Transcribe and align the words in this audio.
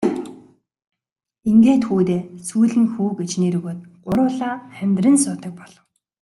Ингээд 1.49 1.83
хүүдээ 1.87 2.21
Сүүлэн 2.47 2.85
хүү 2.93 3.09
гэж 3.19 3.31
нэр 3.41 3.53
өгөөд 3.59 3.79
гурвуулаа 4.05 4.55
амьдран 4.81 5.17
суудаг 5.23 5.51
болов. 5.59 5.85